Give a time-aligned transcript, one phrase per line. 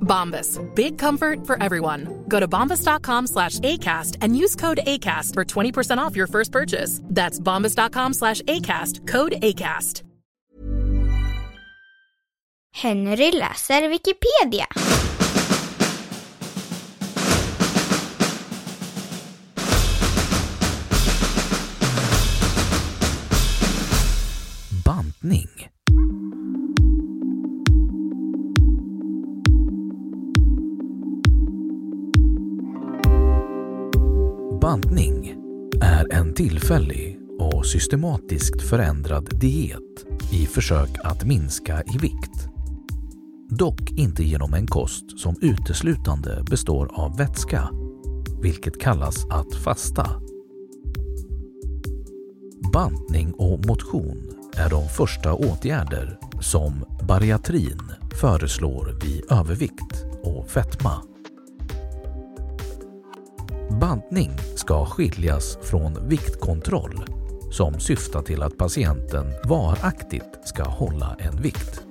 [0.00, 0.58] Bombas.
[0.74, 2.24] Big comfort for everyone.
[2.28, 7.00] Go to bombas.com slash ACAST and use code ACAST for 20% off your first purchase.
[7.04, 9.06] That's bombas.com slash ACAST.
[9.06, 10.02] Code ACAST.
[12.72, 14.66] Henry läser Wikipedia.
[24.84, 25.70] Bantning
[34.70, 35.34] Bantning
[35.80, 42.48] är en tillfällig och systematiskt förändrad diet i försök att minska i vikt.
[43.48, 47.70] Dock inte genom en kost som uteslutande består av vätska,
[48.42, 50.10] vilket kallas att fasta.
[52.72, 57.82] Bantning och motion är de första åtgärder som bariatrin
[58.20, 60.92] föreslår vid övervikt och fetma.
[63.70, 67.04] Bantning ska skiljas från viktkontroll
[67.50, 71.82] som syftar till att patienten varaktigt ska hålla en vikt.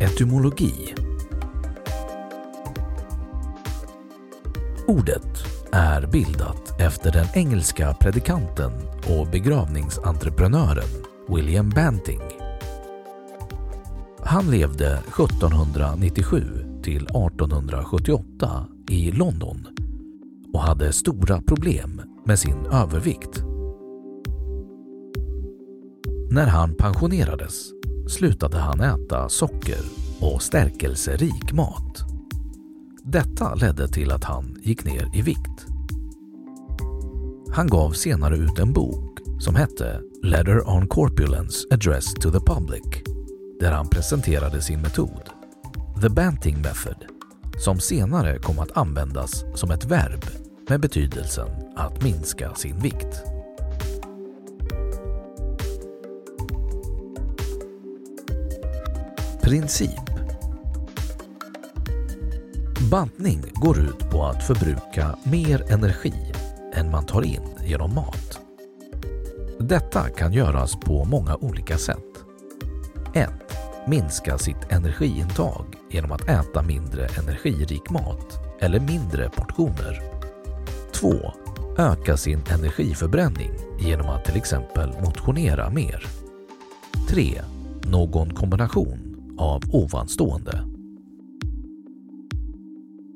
[0.00, 0.94] Etymologi
[4.86, 8.72] Ordet är bildat efter den engelska predikanten
[9.08, 12.20] och begravningsentreprenören William Banting.
[14.24, 16.42] Han levde 1797
[16.82, 19.66] till 1878 i London
[20.52, 23.42] och hade stora problem med sin övervikt.
[26.30, 27.70] När han pensionerades
[28.08, 29.80] slutade han äta socker
[30.20, 32.04] och stärkelserik mat.
[33.02, 35.66] Detta ledde till att han gick ner i vikt.
[37.50, 42.82] Han gav senare ut en bok som hette Letter on Corpulence Addressed to the Public
[43.60, 45.30] där han presenterade sin metod,
[46.02, 47.06] The Banting Method,
[47.64, 50.24] som senare kom att användas som ett verb
[50.68, 53.22] med betydelsen att minska sin vikt.
[59.42, 60.00] Princip
[62.90, 66.14] Bantning går ut på att förbruka mer energi
[66.74, 68.47] än man tar in genom mat.
[69.68, 72.24] Detta kan göras på många olika sätt.
[73.14, 73.30] 1.
[73.86, 80.02] Minska sitt energiintag genom att äta mindre energirik mat eller mindre portioner.
[80.92, 81.12] 2.
[81.78, 86.02] Öka sin energiförbränning genom att till exempel motionera mer.
[87.08, 87.42] 3.
[87.82, 90.64] Någon kombination av ovanstående.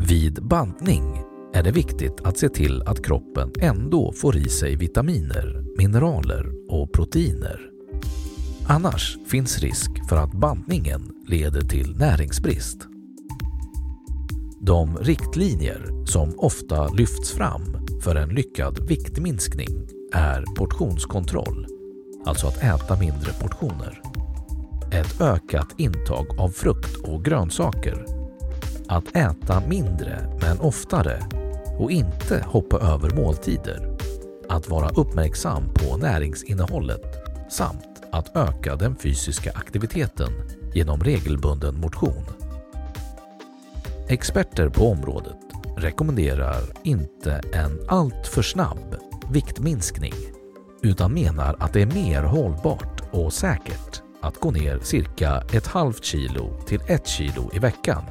[0.00, 1.22] Vid bantning
[1.54, 6.92] är det viktigt att se till att kroppen ändå får i sig vitaminer, mineraler och
[6.92, 7.60] proteiner.
[8.66, 12.78] Annars finns risk för att bantningen leder till näringsbrist.
[14.60, 21.66] De riktlinjer som ofta lyfts fram för en lyckad viktminskning är portionskontroll,
[22.26, 24.00] alltså att äta mindre portioner,
[24.92, 28.06] ett ökat intag av frukt och grönsaker,
[28.88, 31.43] att äta mindre men oftare
[31.78, 33.96] och inte hoppa över måltider,
[34.48, 37.02] att vara uppmärksam på näringsinnehållet
[37.50, 40.32] samt att öka den fysiska aktiviteten
[40.74, 42.24] genom regelbunden motion.
[44.08, 45.38] Experter på området
[45.76, 48.96] rekommenderar inte en alltför snabb
[49.30, 50.14] viktminskning
[50.82, 56.04] utan menar att det är mer hållbart och säkert att gå ner cirka ett halvt
[56.04, 58.02] kilo till ett kilo i veckan.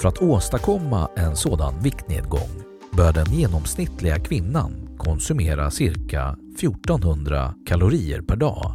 [0.00, 2.50] För att åstadkomma en sådan viktnedgång
[2.96, 8.72] bör den genomsnittliga kvinnan konsumera cirka 1400 kalorier per dag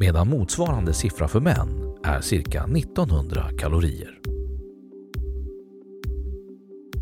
[0.00, 4.18] medan motsvarande siffra för män är cirka 1900 kalorier.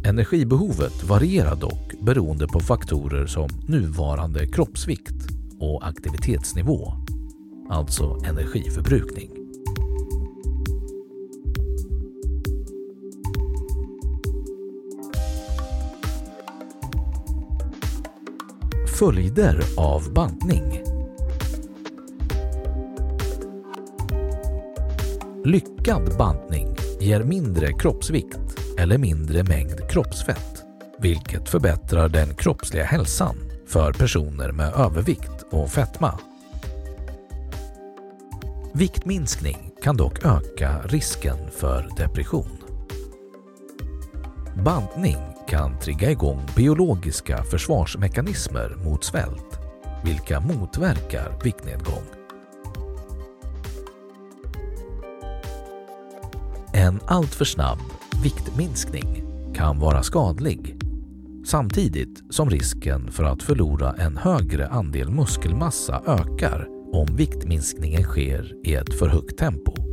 [0.05, 5.29] Energibehovet varierar dock beroende på faktorer som nuvarande kroppsvikt
[5.61, 6.93] och aktivitetsnivå,
[7.71, 9.38] alltså energiförbrukning.
[18.99, 20.83] Följder av bantning
[25.45, 28.39] Lyckad bantning ger mindre kroppsvikt
[28.79, 30.63] eller mindre mängd kroppsfett,
[30.99, 33.37] vilket förbättrar den kroppsliga hälsan
[33.67, 36.19] för personer med övervikt och fetma.
[38.73, 42.59] Viktminskning kan dock öka risken för depression.
[44.65, 49.59] Bantning kan trigga igång biologiska försvarsmekanismer mot svält,
[50.05, 52.03] vilka motverkar viktnedgång.
[56.73, 57.79] En alltför snabb
[58.23, 59.25] viktminskning
[59.55, 60.77] kan vara skadlig
[61.45, 68.75] samtidigt som risken för att förlora en högre andel muskelmassa ökar om viktminskningen sker i
[68.75, 69.88] ett för högt tempo.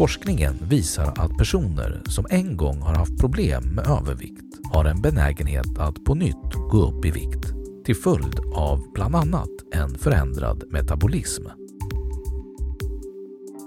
[0.00, 5.78] Forskningen visar att personer som en gång har haft problem med övervikt har en benägenhet
[5.78, 7.52] att på nytt gå upp i vikt
[7.84, 11.44] till följd av bland annat en förändrad metabolism.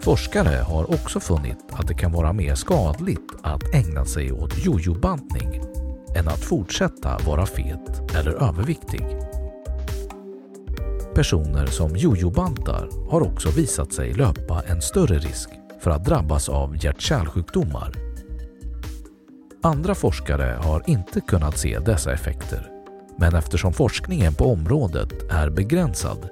[0.02, 5.62] Forskare har också funnit att det kan vara mer skadligt att ägna sig åt jojobantning
[6.16, 9.06] än att fortsätta vara fet eller överviktig.
[11.16, 15.50] Personer som jojobantar har också visat sig löpa en större risk
[15.84, 17.92] för att drabbas av hjärt-kärlsjukdomar.
[19.64, 22.70] Andra forskare har inte kunnat se dessa effekter
[23.18, 26.30] men eftersom forskningen på området är begränsad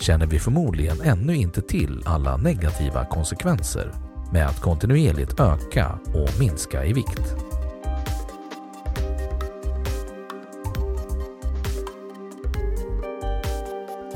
[0.00, 3.92] känner vi förmodligen ännu inte till alla negativa konsekvenser
[4.32, 7.34] med att kontinuerligt öka och minska i vikt.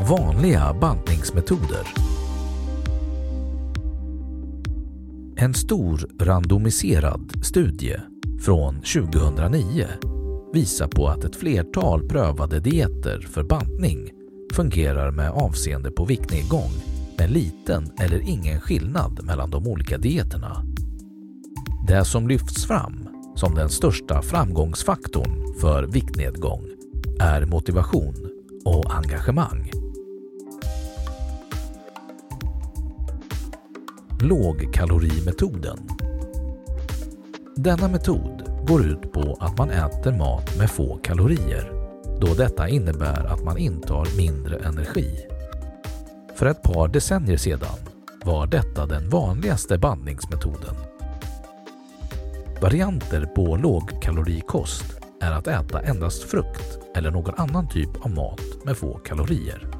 [0.08, 2.07] Vanliga bantningsmetoder
[5.40, 7.96] En stor randomiserad studie
[8.40, 9.86] från 2009
[10.52, 14.10] visar på att ett flertal prövade dieter för bantning
[14.52, 16.70] fungerar med avseende på viktnedgång
[17.18, 20.64] med liten eller ingen skillnad mellan de olika dieterna.
[21.88, 26.64] Det som lyfts fram som den största framgångsfaktorn för viktnedgång
[27.20, 28.14] är motivation
[28.64, 29.77] och engagemang.
[34.20, 35.78] Lågkalorimetoden
[37.56, 41.72] Denna metod går ut på att man äter mat med få kalorier
[42.20, 45.26] då detta innebär att man intar mindre energi.
[46.34, 47.78] För ett par decennier sedan
[48.24, 50.74] var detta den vanligaste bandningsmetoden.
[52.62, 58.76] Varianter på lågkalorikost är att äta endast frukt eller någon annan typ av mat med
[58.76, 59.77] få kalorier.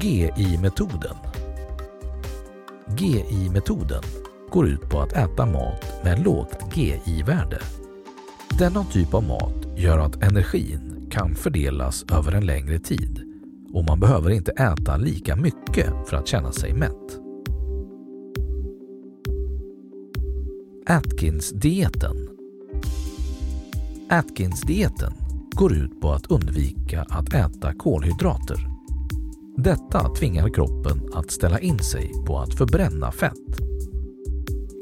[0.00, 1.16] GI-metoden
[2.98, 4.02] GI-metoden
[4.50, 7.58] går ut på att äta mat med lågt GI-värde.
[8.58, 13.22] Denna typ av mat gör att energin kan fördelas över en längre tid
[13.72, 17.18] och man behöver inte äta lika mycket för att känna sig mätt.
[20.86, 22.28] Atkins-dieten
[24.10, 25.12] Atkins-dieten
[25.50, 28.77] går ut på att undvika att äta kolhydrater.
[29.60, 33.60] Detta tvingar kroppen att ställa in sig på att förbränna fett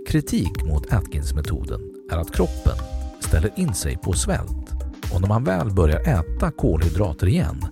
[0.09, 1.81] Kritik mot Atkins-metoden
[2.13, 2.77] är att kroppen
[3.21, 4.71] ställer in sig på svält
[5.15, 7.65] och när man väl börjar äta kolhydrater igen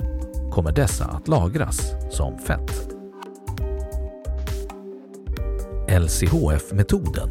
[0.53, 2.89] kommer dessa att lagras som fett.
[5.89, 7.29] LCHF-metoden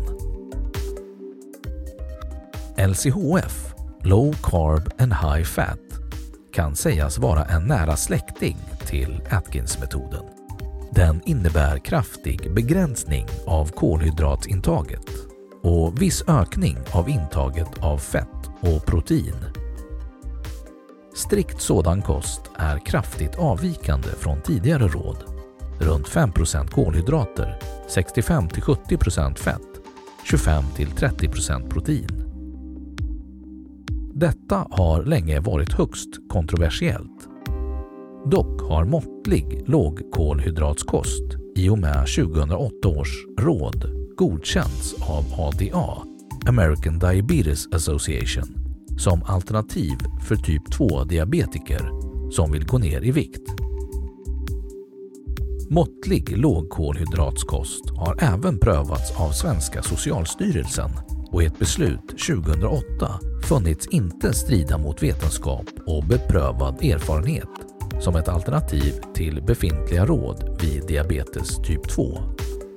[2.78, 5.80] LCHF, Low Carb and High Fat,
[6.54, 8.58] kan sägas vara en nära släkting
[8.94, 10.24] till Atkins-metoden.
[10.92, 15.06] Den innebär kraftig begränsning av kolhydratintaget
[15.62, 19.36] och viss ökning av intaget av fett och protein.
[21.16, 25.24] Strikt sådan kost är kraftigt avvikande från tidigare råd.
[25.80, 27.60] Runt 5% kolhydrater,
[27.90, 29.82] 65-70% fett,
[30.26, 32.24] 25-30% protein.
[34.14, 37.33] Detta har länge varit högst kontroversiellt.
[38.26, 41.24] Dock har måttlig lågkolhydratskost
[41.56, 43.86] i och med 2008 års råd
[44.18, 45.98] godkänts av ADA,
[46.48, 48.56] American Diabetes Association,
[48.98, 51.90] som alternativ för typ 2-diabetiker
[52.32, 53.50] som vill gå ner i vikt.
[55.70, 60.90] Måttlig lågkolhydratskost har även prövats av svenska Socialstyrelsen
[61.32, 67.63] och i ett beslut 2008 funnits inte strida mot vetenskap och beprövad erfarenhet
[68.00, 72.18] som ett alternativ till befintliga råd vid diabetes typ 2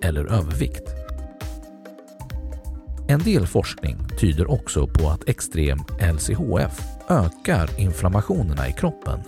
[0.02, 0.94] eller övervikt.
[3.08, 5.78] En del forskning tyder också på att extrem
[6.14, 9.20] LCHF ökar inflammationerna i kroppen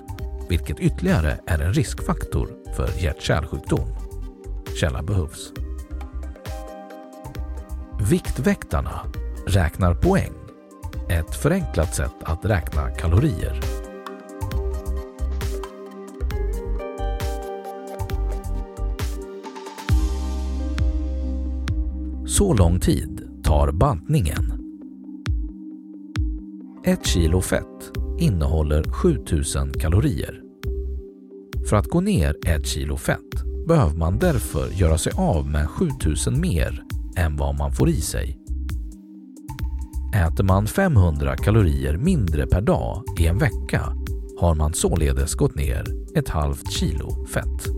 [0.48, 3.88] vilket ytterligare är en riskfaktor för hjärt-kärlsjukdom.
[4.80, 5.52] Källa behövs.
[8.10, 9.00] Viktväktarna
[9.46, 10.32] räknar poäng,
[11.08, 13.60] ett förenklat sätt att räkna kalorier.
[22.38, 24.52] Så lång tid tar bantningen.
[26.84, 30.40] Ett kilo fett innehåller 7000 kalorier.
[31.68, 36.40] För att gå ner ett kilo fett behöver man därför göra sig av med 7000
[36.40, 36.84] mer
[37.16, 38.38] än vad man får i sig.
[40.14, 43.82] Äter man 500 kalorier mindre per dag i en vecka
[44.40, 47.77] har man således gått ner ett halvt kilo fett.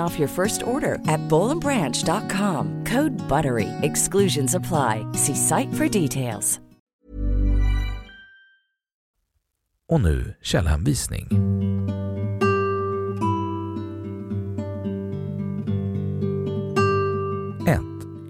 [0.00, 2.84] off your first order at bowlandbranch.com.
[2.86, 3.68] Code BUTTERY.
[3.82, 5.06] Exclusions apply.
[5.12, 6.58] See site for details.
[9.88, 11.52] Och nu källhänvisning.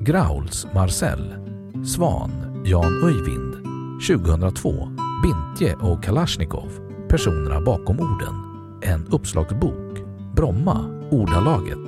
[0.04, 1.34] Grauls Marcel
[1.84, 2.30] Svan
[2.64, 3.54] Jan Öjvind
[4.08, 4.88] 2002
[5.22, 6.70] Bintje och Kalashnikov
[7.08, 8.34] Personerna bakom orden
[8.82, 9.81] En uppslagsbok
[10.42, 11.78] Bromma Ordalaget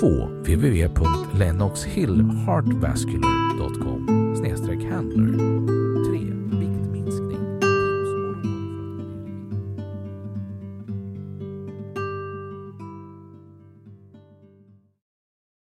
[0.00, 0.28] 2.
[0.46, 3.33] www.lennoxhillheartvascular